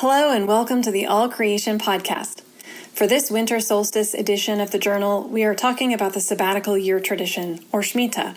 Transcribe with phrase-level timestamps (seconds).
[0.00, 2.42] Hello, and welcome to the All Creation Podcast.
[2.94, 7.00] For this winter solstice edition of the journal, we are talking about the sabbatical year
[7.00, 8.36] tradition, or Shemitah,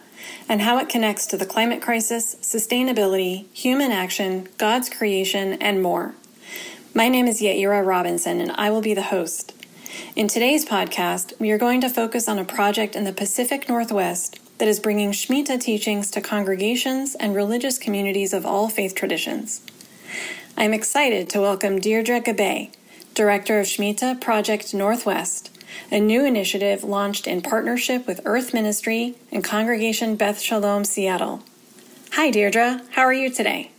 [0.50, 6.16] and how it connects to the climate crisis, sustainability, human action, God's creation, and more.
[6.96, 9.54] My name is Yaira Robinson, and I will be the host.
[10.16, 14.40] In today's podcast, we are going to focus on a project in the Pacific Northwest
[14.58, 19.62] that is bringing Shemitah teachings to congregations and religious communities of all faith traditions.
[20.62, 22.70] I am excited to welcome Deirdre Gabbay,
[23.16, 25.50] Director of Shmita Project Northwest,
[25.90, 31.42] a new initiative launched in partnership with Earth Ministry and Congregation Beth Shalom Seattle.
[32.12, 32.84] Hi, Deirdre.
[32.92, 33.72] How are you today?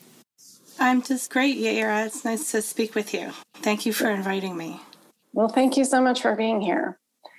[0.81, 2.05] I'm just great, Yaira.
[2.05, 3.31] It's nice to speak with you.
[3.59, 4.81] Thank you for inviting me.
[5.33, 6.99] Well, thank you so much for being here.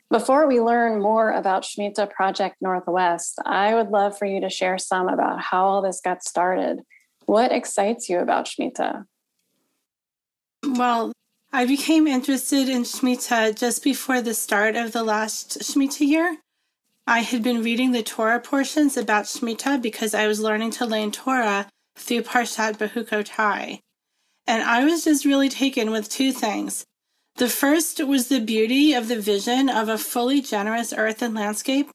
[0.09, 4.77] Before we learn more about Shmita Project Northwest, I would love for you to share
[4.77, 6.79] some about how all this got started.
[7.25, 9.03] What excites you about Shemitah?
[10.75, 11.11] Well,
[11.51, 16.37] I became interested in Shemitah just before the start of the last Shemitah year.
[17.05, 21.11] I had been reading the Torah portions about Shemitah because I was learning to learn
[21.11, 23.81] Torah through Parshat Bechukotai.
[24.47, 26.85] And I was just really taken with two things.
[27.35, 31.91] The first was the beauty of the vision of a fully generous earth and landscape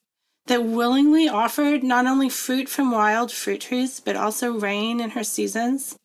[0.47, 5.25] that willingly offered not only fruit from wild fruit trees, but also rain in her
[5.25, 5.97] seasons.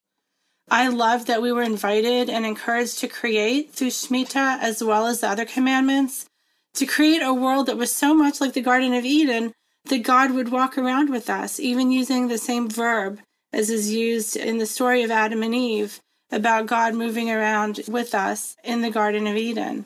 [0.73, 5.19] I love that we were invited and encouraged to create through Shemitah as well as
[5.19, 6.25] the other commandments,
[6.73, 9.53] to create a world that was so much like the Garden of Eden
[9.85, 13.19] that God would walk around with us, even using the same verb
[13.53, 18.15] as is used in the story of Adam and Eve about God moving around with
[18.15, 19.85] us in the Garden of Eden.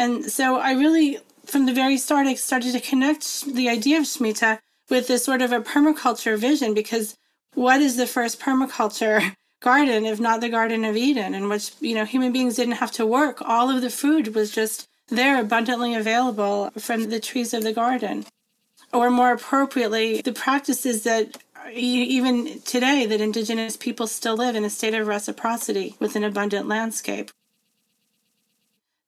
[0.00, 4.04] And so I really, from the very start, I started to connect the idea of
[4.04, 4.58] Shemitah
[4.90, 7.16] with this sort of a permaculture vision because
[7.54, 11.94] what is the first permaculture garden if not the Garden of Eden, in which, you
[11.94, 13.40] know, human beings didn't have to work.
[13.40, 18.26] All of the food was just there, abundantly available from the trees of the garden.
[18.92, 21.38] Or more appropriately, the practices that
[21.72, 26.68] even today that indigenous people still live in a state of reciprocity with an abundant
[26.68, 27.30] landscape.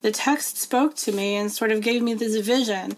[0.01, 2.97] The text spoke to me and sort of gave me this vision.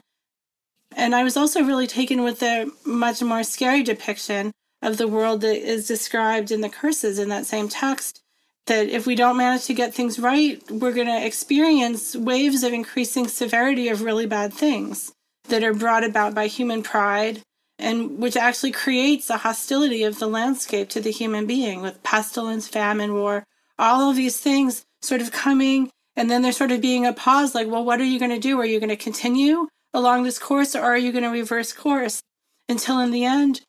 [0.95, 5.41] And I was also really taken with the much more scary depiction of the world
[5.41, 8.21] that is described in the curses in that same text.
[8.67, 12.71] That if we don't manage to get things right, we're going to experience waves of
[12.71, 15.11] increasing severity of really bad things
[15.47, 17.41] that are brought about by human pride
[17.79, 22.67] and which actually creates a hostility of the landscape to the human being with pestilence,
[22.67, 23.45] famine, war,
[23.79, 25.89] all of these things sort of coming.
[26.15, 28.39] And then there's sort of being a pause like, well, what are you going to
[28.39, 28.59] do?
[28.59, 32.21] Are you going to continue along this course or are you going to reverse course?
[32.67, 33.61] Until in the end,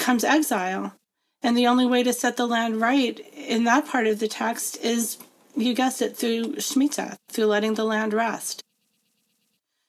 [0.00, 0.94] comes exile.
[1.42, 4.76] And the only way to set the land right in that part of the text
[4.82, 5.16] is,
[5.56, 8.62] you guessed it, through Shemitah, through letting the land rest.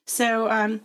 [0.07, 0.81] So, um,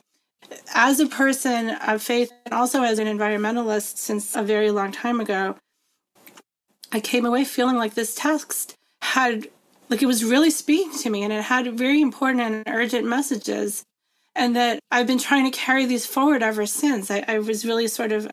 [0.75, 5.21] as a person of faith and also as an environmentalist since a very long time
[5.21, 5.57] ago,
[6.93, 9.49] I came away feeling like this text had,
[9.89, 13.85] like it was really speaking to me and it had very important and urgent messages.
[14.35, 17.11] And that I've been trying to carry these forward ever since.
[17.11, 18.31] I, I was really sort of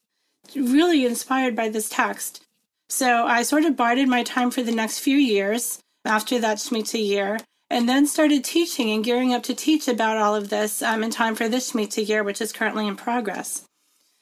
[0.56, 2.44] really inspired by this text.
[2.90, 7.06] So I sort of bided my time for the next few years after that Shemitah
[7.06, 7.40] year,
[7.70, 11.10] and then started teaching and gearing up to teach about all of this um, in
[11.10, 13.64] time for this Shemitah year, which is currently in progress.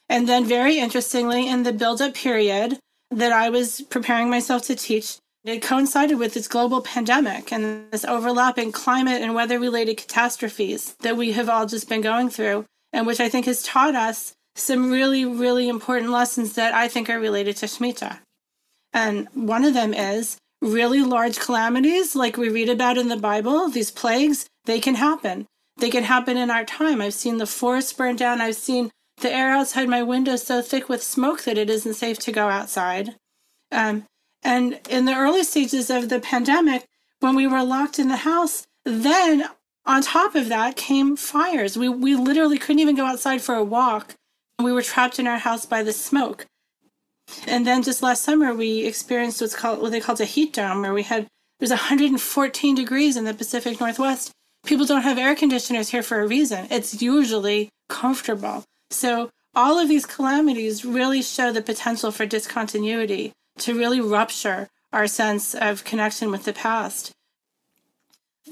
[0.07, 4.75] And then, very interestingly, in the build up period that I was preparing myself to
[4.75, 10.95] teach, it coincided with this global pandemic and this overlapping climate and weather related catastrophes
[11.01, 14.33] that we have all just been going through, and which I think has taught us
[14.61, 18.19] some really, really important lessons that I think are related to Shemitah.
[18.93, 23.69] And one of them is really large calamities, like we read about in the Bible,
[23.69, 25.47] these plagues, they can happen.
[25.77, 27.01] They can happen in our time.
[27.01, 28.41] I've seen the forest burn down.
[28.41, 28.91] I've seen
[29.21, 32.49] the air outside my window so thick with smoke that it isn't safe to go
[32.49, 33.15] outside.
[33.71, 34.05] Um,
[34.43, 36.85] and in the early stages of the pandemic,
[37.19, 39.45] when we were locked in the house, then
[39.85, 41.77] on top of that came fires.
[41.77, 44.15] We, we literally couldn't even go outside for a walk
[44.63, 46.45] we were trapped in our house by the smoke.
[47.47, 50.81] And then just last summer, we experienced what's called what they called a heat dome,
[50.81, 54.31] where we had it was 114 degrees in the Pacific Northwest.
[54.65, 56.67] People don't have air conditioners here for a reason.
[56.71, 58.63] It's usually comfortable.
[58.89, 65.07] So all of these calamities really show the potential for discontinuity to really rupture our
[65.07, 67.11] sense of connection with the past.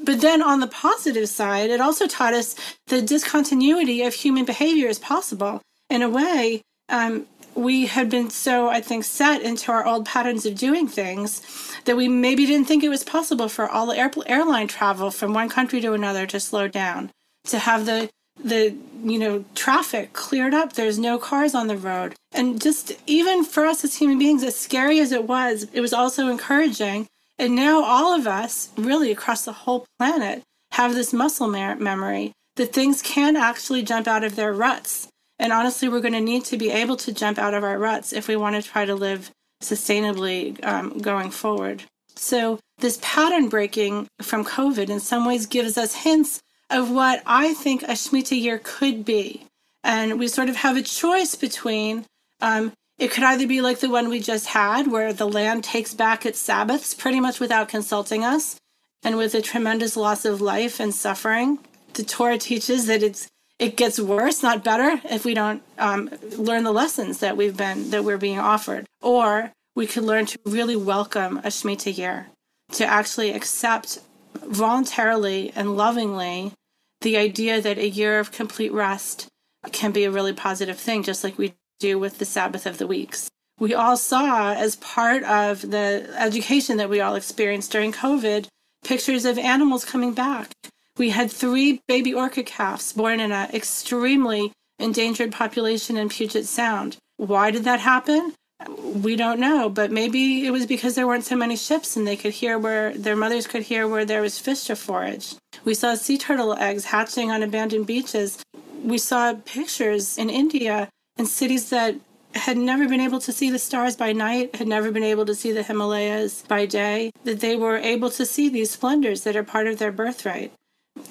[0.04, 2.56] But then on the positive side, it also taught us
[2.88, 7.26] the discontinuity of human behavior is possible in a way, um,
[7.56, 11.42] we had been so, I think, set into our old patterns of doing things
[11.86, 15.50] that we maybe didn't think it was possible for all air, airline travel from one
[15.50, 17.12] country to another to slow down,
[17.46, 18.10] to have the
[18.42, 20.74] the you know traffic cleared up.
[20.74, 22.16] There's no cars on the road.
[22.32, 25.94] And just even for us as human beings as scary as it was it was
[25.94, 27.08] also encouraging.
[27.38, 32.74] And now all of us really across the whole planet have this muscle memory that
[32.74, 35.10] things can actually jump out of their ruts
[35.40, 38.12] and honestly, we're going to need to be able to jump out of our ruts
[38.12, 39.32] if we want to try to live
[39.64, 41.84] sustainably um, going forward.
[42.16, 47.54] So, this pattern breaking from COVID in some ways gives us hints of what I
[47.54, 49.46] think a Shemitah year could be.
[49.84, 52.06] And we sort of have a choice between
[52.42, 55.94] um, it could either be like the one we just had, where the land takes
[55.94, 58.58] back its Sabbaths pretty much without consulting us,
[59.04, 61.60] and with a tremendous loss of life and suffering.
[61.94, 66.64] The Torah teaches that it's it gets worse, not better, if we don't um, learn
[66.64, 68.86] the lessons that we've been that we're being offered.
[69.02, 72.28] Or we could learn to really welcome a Shemitah year,
[72.72, 74.00] to actually accept
[74.34, 76.54] voluntarily and lovingly
[77.02, 79.28] the idea that a year of complete rest
[79.72, 82.88] can be a really positive thing, just like we do with the Sabbath of the
[82.88, 83.30] weeks.
[83.60, 88.48] We all saw, as part of the education that we all experienced during COVID,
[88.86, 90.54] pictures of animals coming back
[91.00, 96.98] we had three baby orca calves born in an extremely endangered population in Puget Sound.
[97.18, 98.34] Why did that happen?
[98.68, 102.18] We don't know, but maybe it was because there weren't so many ships and they
[102.18, 105.36] could hear where their mothers could hear where there was fish to forage.
[105.64, 108.44] We saw sea turtle eggs hatching on abandoned beaches.
[108.84, 111.96] We saw pictures in India in cities that
[112.36, 115.36] had never been able to see the stars by night, had never been able to
[115.36, 119.44] see the Himalayas by day, that they were able to see these splendors that are
[119.44, 120.52] part of their birthright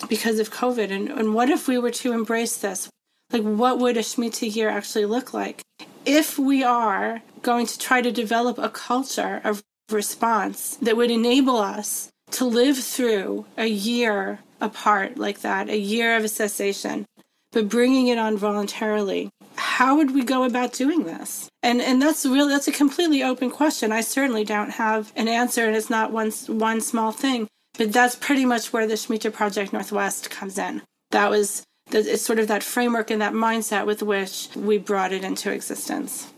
[0.08, 0.90] because of COVID.
[0.90, 2.88] And, and what if we were to embrace this?
[3.32, 5.62] Like, what would a Shemitah year actually look like?
[6.04, 11.56] If we are going to try to develop a culture of response that would enable
[11.56, 17.06] us to live through a year apart like that, a year of a cessation,
[17.52, 21.48] but bringing it on voluntarily, how would we go about doing this?
[21.62, 23.92] And and that's really that's a completely open question.
[23.92, 27.48] I certainly don't have an answer, and it's not one one small thing.
[27.78, 30.82] But that's pretty much where the Shmita Project Northwest comes in.
[31.12, 35.12] That was the, it's sort of that framework and that mindset with which we brought
[35.12, 36.30] it into existence.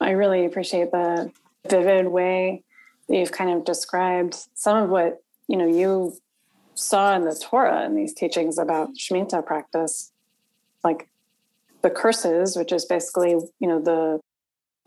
[0.00, 1.30] I really appreciate the
[1.68, 2.64] vivid way
[3.06, 6.16] that you've kind of described some of what you know you
[6.74, 10.10] saw in the Torah and these teachings about Shemitah practice,
[10.82, 11.10] like
[11.82, 14.20] the curses, which is basically you know the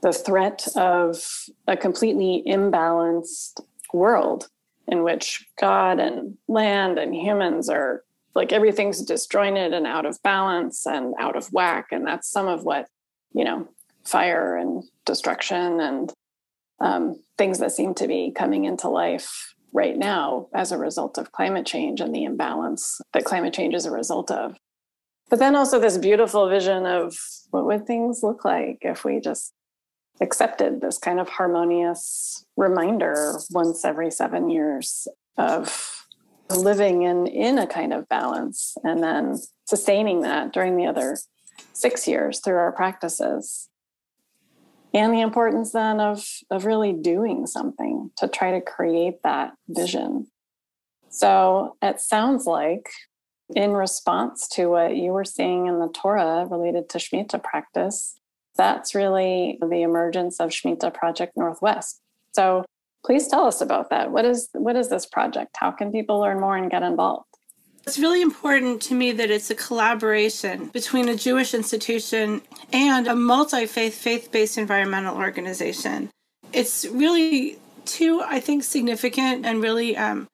[0.02, 1.24] the threat of
[1.68, 3.62] a completely imbalanced
[3.94, 4.48] world
[4.88, 8.04] in which God and land and humans are
[8.36, 11.88] like everything's disjointed and out of balance and out of whack.
[11.92, 12.88] And that's some of what,
[13.34, 13.68] you know,
[14.04, 16.14] fire and destruction and
[16.80, 21.32] um, things that seem to be coming into life right now as a result of
[21.32, 24.56] climate change and the imbalance that climate change is a result of.
[25.30, 27.16] But then also this beautiful vision of
[27.52, 29.54] what would things look like if we just
[30.22, 35.08] accepted this kind of harmonious reminder once every seven years
[35.38, 36.06] of
[36.50, 41.18] living in in a kind of balance and then sustaining that during the other
[41.74, 43.70] six years through our practices.
[44.94, 50.28] And the importance then of of really doing something to try to create that vision.
[51.10, 52.90] So it sounds like
[53.56, 58.16] in response to what you were seeing in the torah related to shmita practice
[58.56, 62.02] that's really the emergence of Shmita Project Northwest.
[62.34, 62.66] So
[63.06, 64.12] please tell us about that.
[64.12, 65.56] What is what is this project?
[65.58, 67.28] How can people learn more and get involved?
[67.86, 72.42] It's really important to me that it's a collaboration between a Jewish institution
[72.72, 76.10] and a multi faith, faith based environmental organization.
[76.54, 80.28] It's really too, I think, significant and really um,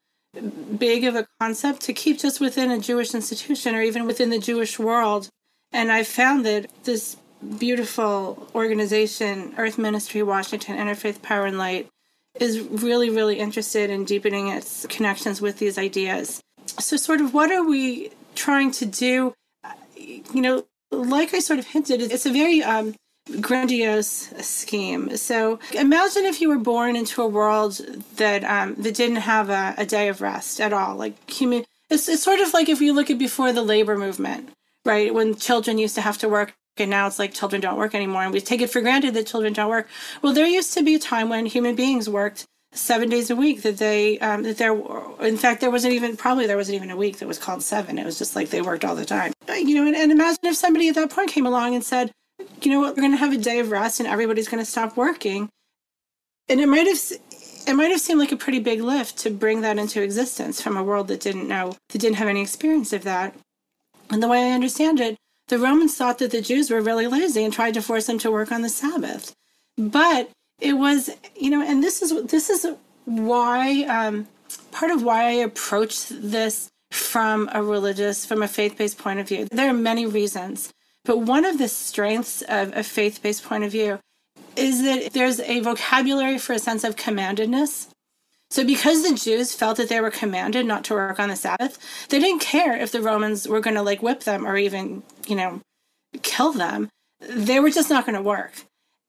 [0.77, 4.37] big of a concept to keep just within a Jewish institution or even within the
[4.37, 5.29] Jewish world.
[5.71, 7.17] And I found that this
[7.57, 11.87] beautiful organization, Earth Ministry Washington Interfaith Power and Light,
[12.39, 16.41] is really, really interested in deepening its connections with these ideas.
[16.79, 19.33] So, sort of, what are we trying to do?
[19.97, 22.95] You know, like I sort of hinted, it's a very um,
[23.41, 25.17] grandiose scheme.
[25.17, 27.81] So, imagine if you were born into a world
[28.17, 30.95] that um, that didn't have a, a day of rest at all.
[30.95, 34.51] Like human, it's, it's sort of like if you look at before the labor movement,
[34.85, 35.13] right?
[35.13, 38.23] When children used to have to work and now it's like children don't work anymore
[38.23, 39.87] and we take it for granted that children don't work
[40.21, 43.63] well there used to be a time when human beings worked seven days a week
[43.63, 44.73] that they um, that there
[45.21, 47.97] in fact there wasn't even probably there wasn't even a week that was called seven
[47.97, 50.55] it was just like they worked all the time you know and, and imagine if
[50.55, 52.11] somebody at that point came along and said
[52.61, 54.69] you know what, we're going to have a day of rest and everybody's going to
[54.69, 55.49] stop working.
[56.47, 56.99] And it might have
[57.67, 60.77] it might have seemed like a pretty big lift to bring that into existence from
[60.77, 63.35] a world that didn't know, that didn't have any experience of that.
[64.09, 65.17] And the way I understand it,
[65.49, 68.31] the Romans thought that the Jews were really lazy and tried to force them to
[68.31, 69.35] work on the Sabbath.
[69.77, 70.29] But
[70.59, 72.67] it was, you know, and this is this is
[73.05, 74.27] why um,
[74.71, 79.47] part of why I approach this from a religious, from a faith-based point of view.
[79.51, 80.73] There are many reasons,
[81.05, 83.99] but one of the strengths of a faith-based point of view
[84.55, 87.87] is that there's a vocabulary for a sense of commandedness.
[88.51, 91.77] So, because the Jews felt that they were commanded not to work on the Sabbath,
[92.09, 95.35] they didn't care if the Romans were going to like whip them or even, you
[95.35, 95.61] know,
[96.23, 96.89] kill them.
[97.19, 98.53] They were just not going to work.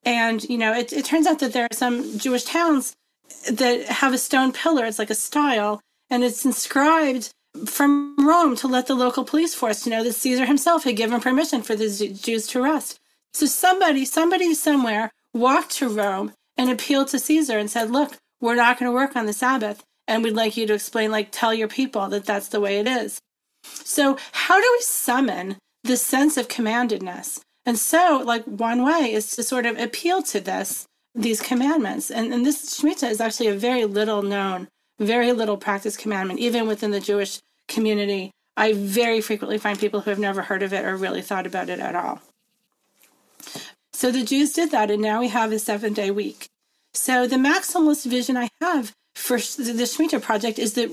[0.03, 2.95] And, you know, it, it turns out that there are some Jewish towns
[3.51, 4.85] that have a stone pillar.
[4.85, 5.81] It's like a style,
[6.11, 7.31] and it's inscribed
[7.67, 11.21] from Rome to let the local police force to know that Caesar himself had given
[11.21, 12.99] permission for the Jews to rest.
[13.33, 18.55] So somebody, somebody somewhere walked to Rome and appealed to Caesar and said, look, we're
[18.55, 19.83] not going to work on the Sabbath.
[20.09, 22.89] And we'd like you to explain, like, tell your people that that's the way it
[22.89, 23.21] is.
[23.63, 27.41] So, how do we summon this sense of commandedness?
[27.65, 32.11] And so, like, one way is to sort of appeal to this, these commandments.
[32.11, 34.67] And, and this Shemitah is actually a very little known,
[34.99, 38.33] very little practiced commandment, even within the Jewish community.
[38.57, 41.69] I very frequently find people who have never heard of it or really thought about
[41.69, 42.21] it at all.
[43.93, 46.50] So the Jews did that, and now we have a seven day week.
[46.95, 50.91] So the maximalist vision I have for the Shemitah project is that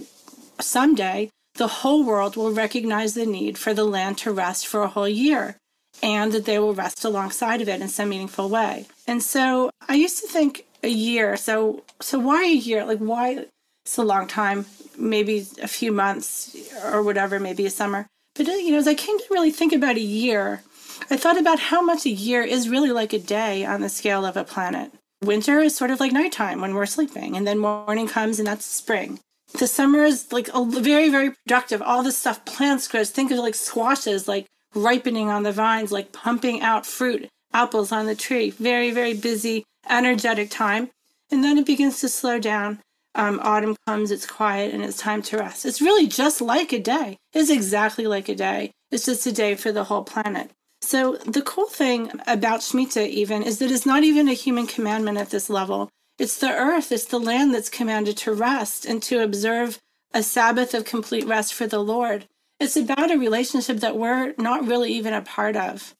[0.60, 4.88] someday the whole world will recognize the need for the land to rest for a
[4.88, 5.58] whole year
[6.04, 8.86] and that they will rest alongside of it in some meaningful way.
[9.08, 11.38] And so I used to think a year.
[11.38, 12.86] So so why a year?
[12.86, 13.46] Like why
[13.86, 14.66] it's a long time,
[14.98, 18.08] maybe a few months or whatever, maybe a summer.
[18.36, 20.62] But uh, you know, as I came to really think about a year,
[21.10, 24.26] I thought about how much a year is really like a day on the scale
[24.26, 24.92] of a planet.
[25.24, 28.66] Winter is sort of like nighttime when we're sleeping, and then morning comes and that's
[28.66, 29.20] spring.
[29.58, 31.82] The summer is like a very, very productive.
[31.82, 33.10] All this stuff plants grows.
[33.10, 34.46] Think of like squashes, like
[34.76, 38.52] ripening on the vines, like pumping out fruit, apples on the tree.
[38.52, 40.90] Very, very busy, energetic time.
[41.32, 42.80] And then it begins to slow down.
[43.16, 45.66] Um, autumn comes, it's quiet, and it's time to rest.
[45.66, 47.18] It's really just like a day.
[47.34, 48.72] It's exactly like a day.
[48.92, 50.52] It's just a day for the whole planet.
[50.82, 55.18] So the cool thing about Shemitah even is that it's not even a human commandment
[55.18, 55.90] at this level.
[56.20, 59.80] It's the earth, it's the land that's commanded to rest and to observe
[60.14, 62.26] a Sabbath of complete rest for the Lord.
[62.60, 65.94] It's about a relationship that we're not really even a part of.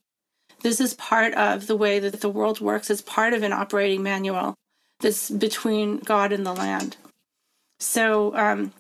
[0.64, 2.90] This is part of the way that the world works.
[2.90, 4.56] It's part of an operating manual
[5.00, 6.98] that's between God and the land.
[7.80, 8.74] So um,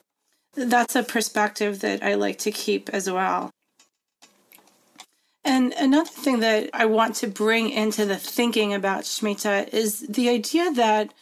[0.55, 3.51] that's a perspective that I like to keep as well.
[5.47, 10.27] And another thing that I want to bring into the thinking about Shemitah is the
[10.27, 11.13] idea that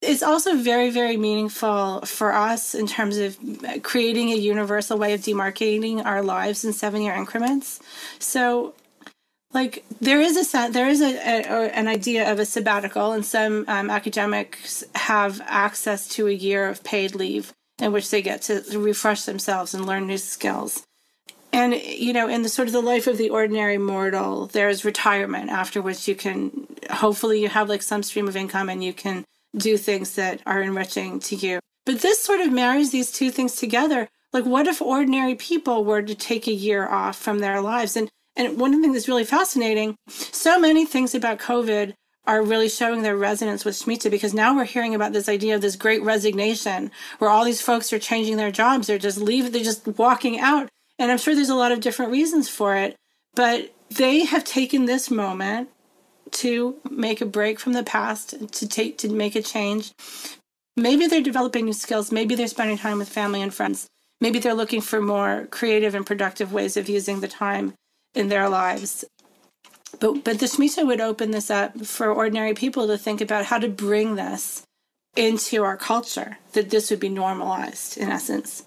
[0.00, 3.38] it's also very, very meaningful for us in terms of
[3.82, 7.80] creating a universal way of demarcating our lives in seven year increments.
[8.18, 8.74] So,
[9.52, 13.66] like there is a there is a, a, an idea of a sabbatical, and some
[13.68, 18.62] um, academics have access to a year of paid leave in which they get to
[18.78, 20.86] refresh themselves and learn new skills
[21.54, 25.48] and you know in the sort of the life of the ordinary mortal there's retirement
[25.50, 29.24] after which you can hopefully you have like some stream of income and you can
[29.56, 31.60] do things that are enriching to you.
[31.86, 34.08] But this sort of marries these two things together.
[34.32, 37.96] Like what if ordinary people were to take a year off from their lives?
[37.96, 41.94] And and one thing that's really fascinating so many things about covid
[42.26, 45.60] are really showing their resonance with Shemitah because now we're hearing about this idea of
[45.60, 48.86] this great resignation where all these folks are changing their jobs.
[48.86, 52.12] They're just leaving, they're just walking out and I'm sure there's a lot of different
[52.12, 52.96] reasons for it,
[53.34, 55.68] but they have taken this moment
[56.32, 59.92] to make a break from the past, to take to make a change.
[60.76, 63.86] Maybe they're developing new skills, maybe they're spending time with family and friends.
[64.20, 67.74] Maybe they're looking for more creative and productive ways of using the time
[68.14, 69.04] in their lives.
[70.00, 73.58] But but the Shemitah would open this up for ordinary people to think about how
[73.58, 74.62] to bring this
[75.16, 78.64] into our culture, that this would be normalized in essence.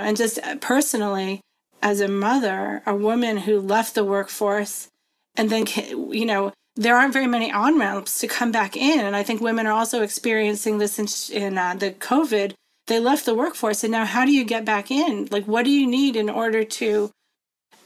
[0.00, 1.40] And just personally,
[1.82, 4.88] as a mother, a woman who left the workforce
[5.36, 9.00] and then, you know, there aren't very many on ramps to come back in.
[9.00, 12.54] And I think women are also experiencing this in, in uh, the COVID.
[12.86, 15.28] They left the workforce, and now how do you get back in?
[15.30, 17.10] Like, what do you need in order to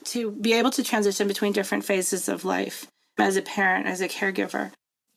[0.04, 2.86] to be able to transition between different phases of life
[3.18, 4.70] as a parent, as a caregiver?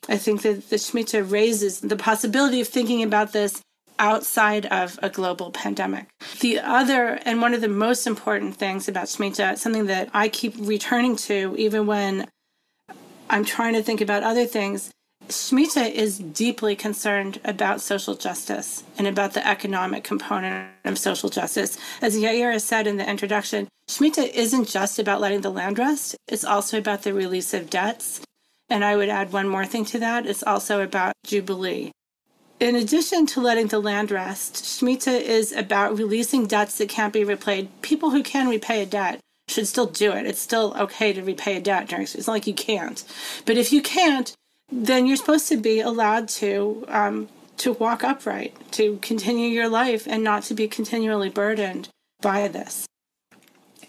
[0.09, 3.61] I think that the Shemitah raises the possibility of thinking about this
[3.99, 6.07] outside of a global pandemic.
[6.39, 10.55] The other, and one of the most important things about Shemitah, something that I keep
[10.57, 12.27] returning to even when
[13.29, 14.91] I'm trying to think about other things.
[15.27, 21.77] Shmita is deeply concerned about social justice and about the economic component of social justice.
[22.01, 26.45] As Yaira said in the introduction, Shmita isn't just about letting the land rest, it's
[26.45, 28.21] also about the release of debts.
[28.69, 31.91] And I would add one more thing to that it's also about Jubilee.
[32.59, 37.23] In addition to letting the land rest, Shmita is about releasing debts that can't be
[37.23, 37.69] repaid.
[37.83, 40.25] People who can repay a debt should still do it.
[40.25, 43.03] It's still okay to repay a debt during it's not like you can't.
[43.45, 44.33] But if you can't,
[44.71, 50.07] then you're supposed to be allowed to um, to walk upright, to continue your life,
[50.07, 51.89] and not to be continually burdened
[52.21, 52.85] by this.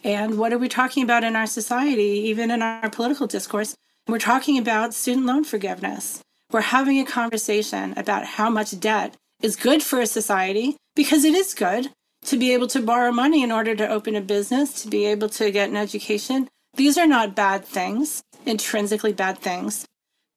[0.05, 3.75] And what are we talking about in our society, even in our political discourse?
[4.07, 6.23] We're talking about student loan forgiveness.
[6.51, 11.35] We're having a conversation about how much debt is good for a society because it
[11.35, 11.91] is good
[12.25, 15.29] to be able to borrow money in order to open a business, to be able
[15.29, 16.49] to get an education.
[16.75, 19.85] These are not bad things, intrinsically bad things.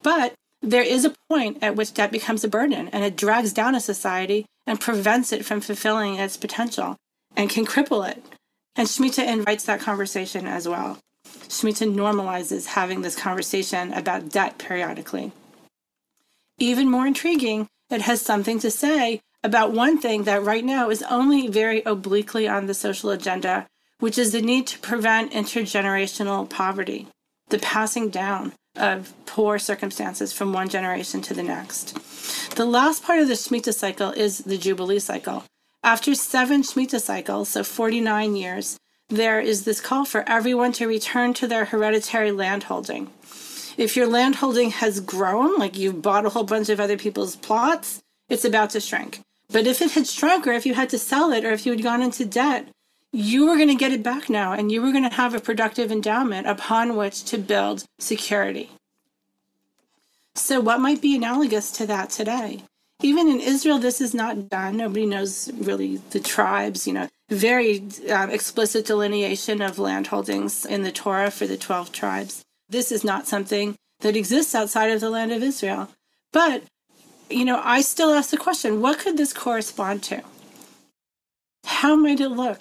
[0.03, 3.73] But there is a point at which debt becomes a burden and it drags down
[3.73, 6.97] a society and prevents it from fulfilling its potential
[7.37, 8.21] and can cripple it.
[8.75, 10.99] And Shmita invites that conversation as well.
[11.25, 15.31] Shmita normalizes having this conversation about debt periodically.
[16.61, 21.01] Even more intriguing, it has something to say about one thing that right now is
[21.09, 23.65] only very obliquely on the social agenda,
[23.99, 27.07] which is the need to prevent intergenerational poverty,
[27.49, 31.97] the passing down of poor circumstances from one generation to the next.
[32.55, 35.43] The last part of the Shemitah cycle is the Jubilee cycle.
[35.83, 38.77] After seven Shemitah cycles, so 49 years,
[39.09, 43.09] there is this call for everyone to return to their hereditary landholding.
[43.77, 48.01] If your landholding has grown, like you've bought a whole bunch of other people's plots,
[48.29, 49.21] it's about to shrink.
[49.51, 51.73] But if it had shrunk, or if you had to sell it, or if you
[51.73, 52.67] had gone into debt,
[53.11, 55.39] you were going to get it back now and you were going to have a
[55.39, 58.69] productive endowment upon which to build security.
[60.35, 62.63] So, what might be analogous to that today?
[63.03, 64.77] Even in Israel, this is not done.
[64.77, 70.83] Nobody knows really the tribes, you know, very um, explicit delineation of land holdings in
[70.83, 72.45] the Torah for the 12 tribes.
[72.71, 75.89] This is not something that exists outside of the land of Israel.
[76.31, 76.63] But,
[77.29, 80.23] you know, I still ask the question what could this correspond to?
[81.65, 82.59] How might it look?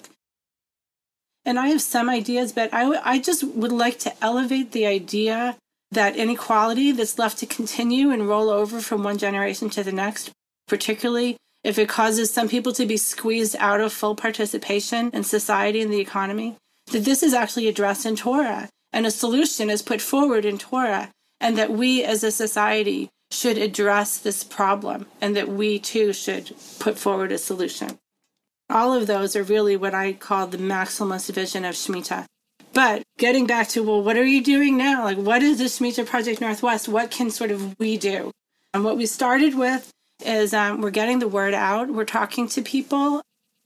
[1.45, 4.85] And I have some ideas, but I, w- I just would like to elevate the
[4.85, 5.55] idea
[5.91, 10.31] that inequality that's left to continue and roll over from one generation to the next,
[10.67, 15.81] particularly if it causes some people to be squeezed out of full participation in society
[15.81, 16.57] and the economy,
[16.91, 21.11] that this is actually addressed in Torah and a solution is put forward in Torah,
[21.39, 26.53] and that we as a society should address this problem and that we too should
[26.79, 27.97] put forward a solution.
[28.69, 32.25] All of those are really what I call the maximalist vision of Shemitah.
[32.73, 35.03] But getting back to, well, what are you doing now?
[35.03, 36.87] Like, what is the Shmita Project Northwest?
[36.87, 38.31] What can sort of we do?
[38.73, 39.91] And what we started with
[40.23, 41.89] is um, we're getting the word out.
[41.89, 43.21] We're talking to people.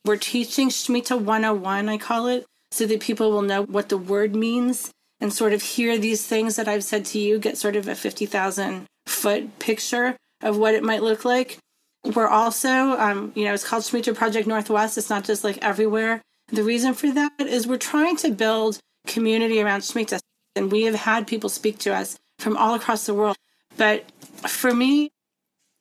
[0.05, 4.35] We're teaching Shemitah 101, I call it, so that people will know what the word
[4.35, 7.87] means and sort of hear these things that I've said to you, get sort of
[7.87, 11.57] a 50,000 foot picture of what it might look like.
[12.03, 14.97] We're also, um, you know, it's called Shmita Project Northwest.
[14.97, 16.21] It's not just like everywhere.
[16.49, 20.19] The reason for that is we're trying to build community around Shemitah.
[20.55, 23.37] And we have had people speak to us from all across the world.
[23.77, 24.05] But
[24.47, 25.11] for me,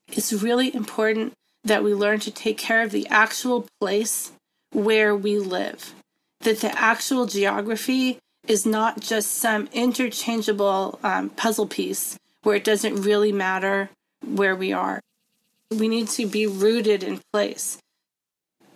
[0.08, 4.32] it's really important that we learn to take care of the actual place
[4.72, 5.94] where we live,
[6.40, 13.02] that the actual geography is not just some interchangeable um, puzzle piece where it doesn't
[13.02, 13.90] really matter
[14.22, 15.00] where we are
[15.78, 17.78] we need to be rooted in place.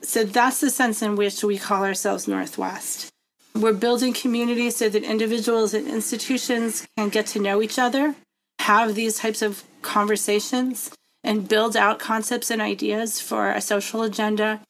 [0.03, 3.11] So that's the sense in which we call ourselves Northwest.
[3.55, 8.15] We're building communities so that individuals and institutions can get to know each other,
[8.61, 10.91] have these types of conversations,
[11.25, 14.61] and build out concepts and ideas for a social agenda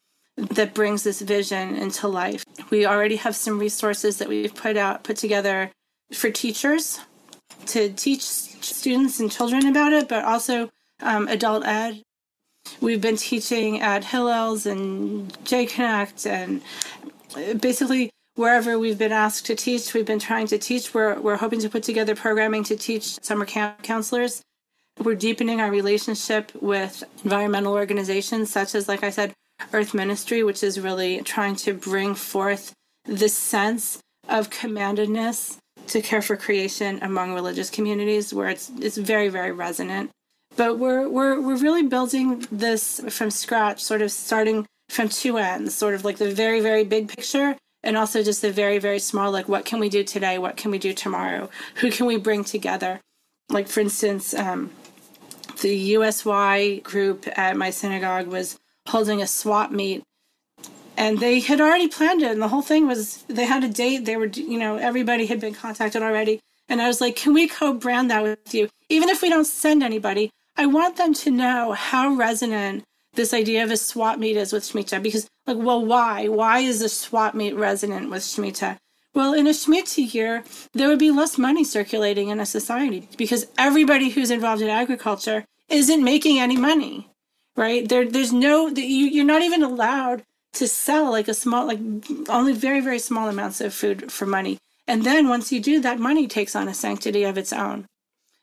[0.51, 2.43] that brings this vision into life.
[2.69, 5.71] We already have some resources that we've put out put together
[6.13, 6.99] for teachers
[7.67, 10.69] to teach students and children about it, but also
[11.01, 12.01] um, adult ed
[12.81, 16.61] We've been teaching at Hillel's and J Connect and
[17.59, 20.93] basically wherever we've been asked to teach, we've been trying to teach.
[20.93, 24.41] We're, we're hoping to put together programming to teach summer camp counselors.
[25.03, 29.33] We're deepening our relationship with environmental organizations such as, like I said,
[29.73, 32.73] Earth Ministry, which is really trying to bring forth
[33.05, 39.29] this sense of commandedness to care for creation among religious communities where it's it's very,
[39.29, 40.11] very resonant.
[40.55, 45.75] But we're we're we're really building this from scratch, sort of starting from two ends,
[45.75, 49.31] sort of like the very very big picture and also just the very very small
[49.31, 50.37] like what can we do today?
[50.37, 51.49] What can we do tomorrow?
[51.75, 52.99] Who can we bring together?
[53.49, 54.71] Like, for instance, um,
[55.61, 58.57] the USY group at my synagogue was
[58.89, 60.03] holding a swap meet.
[60.97, 64.05] And they had already planned it and the whole thing was they had a date
[64.05, 66.39] they were you know everybody had been contacted already.
[66.67, 68.69] And i was like can we co-brand that with you?
[68.89, 73.63] Even if we don't send anybody i want them to know how resonant this idea
[73.63, 76.27] of a swap meet is with Shemitah because like well why?
[76.27, 78.77] Why is a swap meet resonant with Shemitah
[79.13, 83.47] well, in a Shemitah year, there would be less money circulating in a society because
[83.57, 87.09] everybody who's involved in agriculture isn't making any money,
[87.55, 87.87] right?
[87.87, 91.79] There, there's no, you, you're not even allowed to sell like a small, like
[92.29, 94.57] only very, very small amounts of food for money.
[94.87, 97.85] And then once you do, that money takes on a sanctity of its own.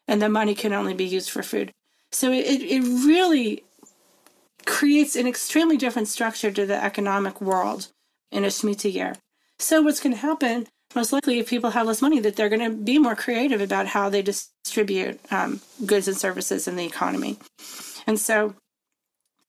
[0.07, 1.73] And the money can only be used for food.
[2.13, 3.65] So it, it really
[4.65, 7.89] creates an extremely different structure to the economic world
[8.31, 9.17] in a Shemitah year.
[9.59, 12.71] So what's going to happen, most likely, if people have less money, that they're going
[12.71, 17.39] to be more creative about how they distribute um, goods and services in the economy.
[18.07, 18.55] And so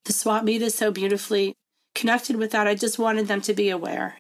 [0.08, 1.54] the swap meet is so beautifully
[1.94, 2.68] connected with that.
[2.68, 4.16] I just wanted them to be aware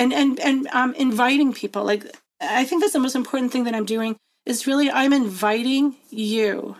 [0.00, 1.84] and and and um, inviting people.
[1.84, 2.04] Like
[2.40, 6.76] I think that's the most important thing that I'm doing is really I'm inviting you.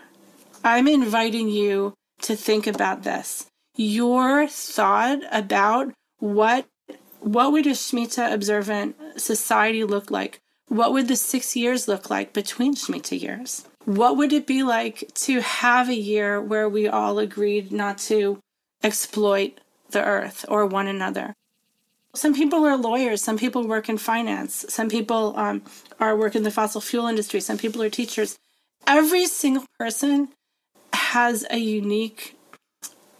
[0.63, 3.45] I'm inviting you to think about this.
[3.75, 6.65] Your thought about what
[7.19, 10.39] what would a Shemitah observant society look like?
[10.67, 13.65] What would the six years look like between Shemitah years?
[13.85, 18.39] What would it be like to have a year where we all agreed not to
[18.83, 21.33] exploit the earth or one another?
[22.13, 25.61] Some people are lawyers, some people work in finance, some people um,
[25.99, 28.37] are working in the fossil fuel industry, some people are teachers.
[28.85, 30.29] Every single person
[30.93, 32.37] has a unique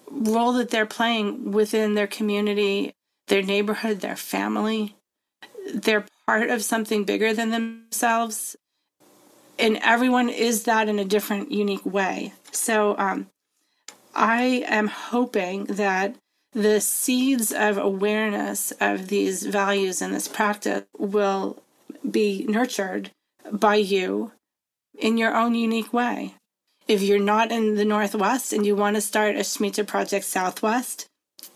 [0.09, 2.93] role that they're playing within their community
[3.31, 4.93] their neighborhood, their family.
[5.73, 8.57] They're part of something bigger than themselves.
[9.61, 12.33] And everyone is that in a different, unique way.
[12.51, 13.27] So um,
[14.15, 16.15] I am hoping that
[16.53, 21.61] the seeds of awareness of these values and this practice will
[22.09, 23.11] be nurtured
[23.51, 24.31] by you
[24.97, 26.33] in your own unique way.
[26.87, 31.07] If you're not in the Northwest and you want to start a Shemitah Project Southwest,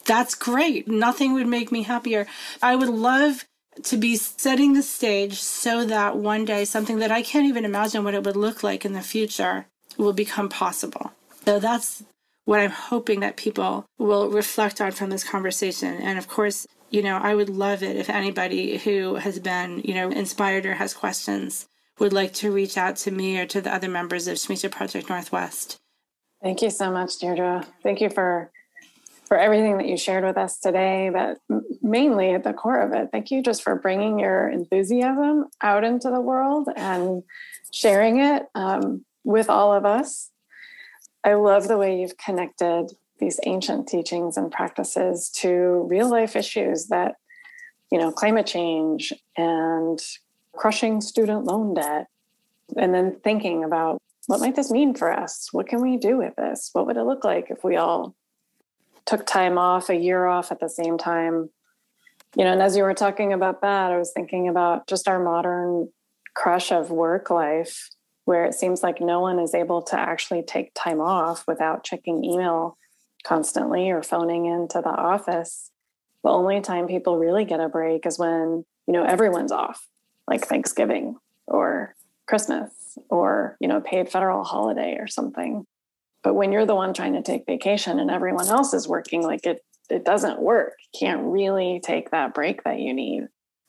[0.05, 0.87] that's great.
[0.87, 2.27] Nothing would make me happier.
[2.61, 3.45] I would love
[3.83, 8.03] to be setting the stage so that one day something that I can't even imagine
[8.03, 9.65] what it would look like in the future
[9.97, 11.11] will become possible.
[11.45, 12.03] So that's
[12.45, 15.95] what I'm hoping that people will reflect on from this conversation.
[15.95, 19.93] And of course, you know, I would love it if anybody who has been, you
[19.93, 21.67] know, inspired or has questions
[21.99, 25.09] would like to reach out to me or to the other members of Shmita Project
[25.09, 25.77] Northwest.
[26.43, 27.65] Thank you so much, Deirdre.
[27.81, 28.51] Thank you for
[29.27, 31.39] for everything that you shared with us today, but
[31.81, 36.09] mainly at the core of it, thank you just for bringing your enthusiasm out into
[36.09, 37.23] the world and
[37.71, 40.31] sharing it um, with all of us.
[41.23, 46.87] I love the way you've connected these ancient teachings and practices to real life issues
[46.87, 47.15] that,
[47.91, 49.99] you know, climate change and
[50.53, 52.07] crushing student loan debt,
[52.77, 55.49] and then thinking about what might this mean for us?
[55.51, 56.69] What can we do with this?
[56.73, 58.15] What would it look like if we all
[59.05, 61.49] took time off, a year off at the same time.
[62.35, 65.23] You know, and as you were talking about that, I was thinking about just our
[65.23, 65.89] modern
[66.33, 67.89] crush of work life,
[68.25, 72.25] where it seems like no one is able to actually take time off without checking
[72.25, 72.77] email
[73.23, 75.71] constantly or phoning into the office.
[76.23, 79.87] The only time people really get a break is when, you know, everyone's off,
[80.27, 81.95] like Thanksgiving or
[82.27, 85.65] Christmas or, you know, paid federal holiday or something.
[86.25, 89.45] But when you're the one trying to take vacation and everyone else is working, like
[89.45, 90.73] it it doesn't work.
[90.91, 93.27] You can't really take that break that you need.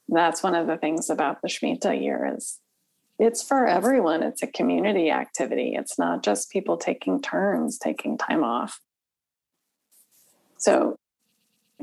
[0.09, 2.59] That's one of the things about the Shemitah year is
[3.19, 4.23] it's for everyone.
[4.23, 5.75] It's a community activity.
[5.77, 8.81] It's not just people taking turns, taking time off.
[10.57, 10.97] So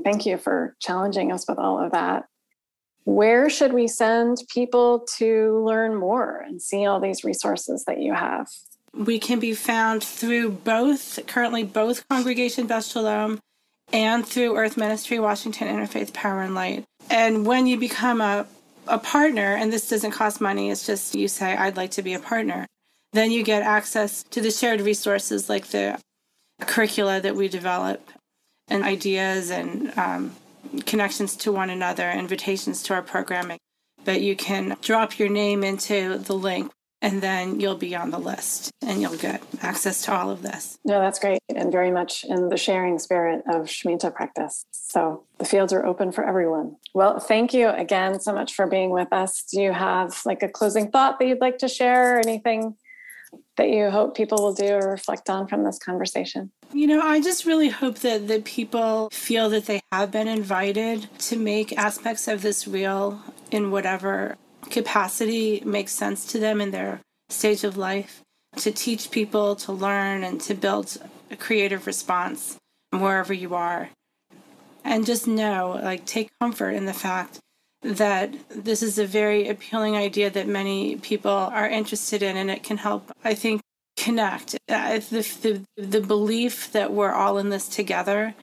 [0.04, 2.26] thank you for challenging us with all of that.
[3.04, 8.16] Where should we send people to learn more and see all these resources that you
[8.16, 8.48] have?
[8.96, 13.40] We can be found through both, currently both Congregation Beth Shalom
[13.92, 16.84] and through Earth Ministry, Washington Interfaith Power and Light.
[17.10, 18.46] And when you become a,
[18.88, 22.14] a partner, and this doesn't cost money, it's just you say, I'd like to be
[22.14, 22.68] a partner,
[23.14, 26.00] then you get access to the shared resources like the
[26.62, 28.10] curricula that we develop
[28.68, 30.36] and ideas and um,
[30.86, 33.60] connections to one another, invitations to our programming.
[34.06, 36.72] But you can drop your name into the link
[37.04, 40.80] and then you'll be on the list and you'll get access to all of this.
[40.86, 44.66] No, that's great and very much in the sharing spirit of Shemitah practice.
[44.72, 46.78] So the fields are open for everyone.
[46.94, 49.44] Well, thank you again so much for being with us.
[49.52, 52.78] Do you have like a closing thought that you'd like to share or anything
[53.58, 56.52] that you hope people will do or reflect on from this conversation?
[56.72, 61.08] You know, I just really hope that, that people feel that they have been invited
[61.20, 64.38] to make aspects of this real in whatever
[64.70, 68.22] capacity makes sense to them in their stage of life,
[68.58, 70.98] to teach people to learn and to build
[71.32, 72.58] a creative response
[72.92, 73.90] wherever you are.
[74.84, 77.40] And just know, like, take comfort in the fact
[77.82, 82.64] that this is a very appealing idea that many people are interested in, and it
[82.64, 83.62] can help, I think,
[83.98, 84.58] connect.
[84.68, 88.36] The, the, the belief that we're all in this together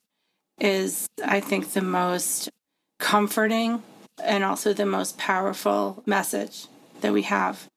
[0.59, 2.51] is, I think, the most
[2.99, 3.83] comforting
[4.23, 6.67] and also the most powerful message
[7.01, 7.69] that we have.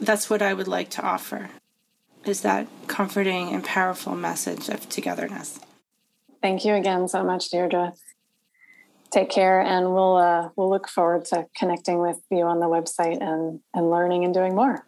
[0.00, 1.50] That's what I would like to offer
[2.24, 5.58] is that comforting and powerful message of togetherness.
[6.40, 7.92] Thank you again so much, Deirdre.
[9.10, 13.20] Take care, and we'll uh, we'll look forward to connecting with you on the website
[13.20, 14.86] and and learning and doing more.